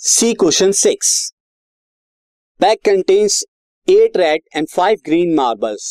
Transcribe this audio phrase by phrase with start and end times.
[0.00, 1.08] C question six
[2.60, 3.42] bag contains
[3.88, 5.86] eight red and five green marbles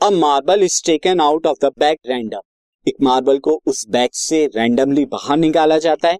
[0.00, 2.40] a marble is taken out of the bag random
[2.86, 6.18] एक marble को उस bag से randomly बाहर निकाला जाता है।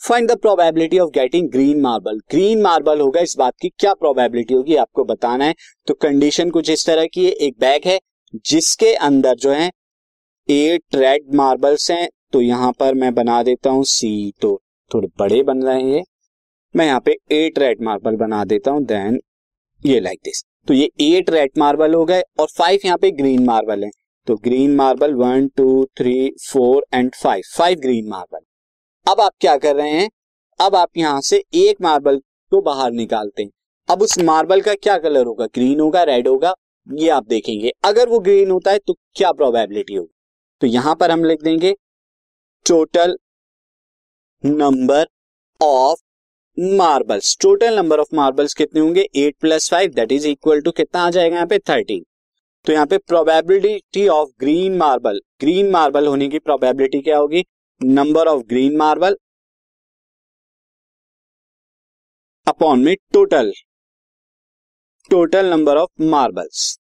[0.00, 4.54] Find the probability of getting green marble green marble होगा इस बात की क्या प्रोबेबिलिटी
[4.54, 5.54] होगी आपको बताना है।
[5.88, 7.98] तो कंडीशन कुछ इस तरह की है। एक बैग है,
[8.44, 9.70] जिसके अंदर जो है
[10.48, 14.56] एट रेड मार्बल्स हैं। तो यहाँ पर मैं बना देता हूँ सी तो
[14.90, 16.04] थोड़े बड़े बन रहे हैं
[16.74, 19.18] मैं यहाँ पे एट रेड मार्बल बना देता हूँ देन
[19.82, 23.44] ये लाइक दिस तो ये एट रेड मार्बल हो गए और फाइव यहाँ पे ग्रीन
[23.44, 23.90] मार्बल है।
[24.26, 28.38] तो green marble one two three four and five five green marble
[29.06, 30.08] अब आप क्या कर रहे हैं?
[30.60, 32.18] अब आप यहाँ से एक मार्बल
[32.52, 33.50] को बाहर निकालते हैं।
[33.88, 35.46] अब उस मार्बल का क्या कलर होगा?
[35.46, 36.54] ग्रीन होगा रेड होगा?
[36.86, 40.12] ये आप देखेंगे। अगर वो ग्रीन होता है तो क्या प्रोबेबिलिटी होगी?
[40.62, 41.74] तो यहाँ पर हम लिख देंगे
[42.66, 43.16] total
[44.44, 45.06] number
[45.60, 45.98] of
[46.58, 49.00] marbles total number of marbles कितने होंगे?
[49.16, 51.58] Eight plus five that is equal to कितना आ जाएगा यहाँ पे?
[51.58, 52.04] थर्टीन
[52.66, 57.44] तो यहाँ पे probability of green marble green marble होने की प्रोबेबिलिटी क्या होगी?
[57.80, 59.16] Number of green marble
[62.46, 63.52] upon में total
[65.10, 66.78] total number of marbles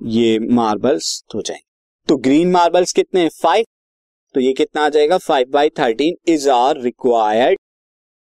[0.00, 1.64] ये मार्बल्स हो जाएँगे.
[2.08, 3.64] तो ग्रीन मार्बल्स कितने फाइव
[4.34, 5.18] तो ये कितना आ जाएगा?
[5.18, 7.58] Five by thirteen is our required